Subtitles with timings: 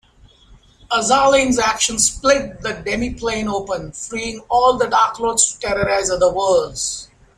[0.89, 7.09] Azalin's actions split the Demiplane open, freeing all the Darklords to terrorize other worlds.